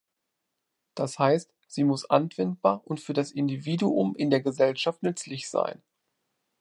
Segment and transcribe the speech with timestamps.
[0.95, 5.83] Das heißt, sie muss anwendbar und für das Individuum in der Gesellschaft nützlich sein.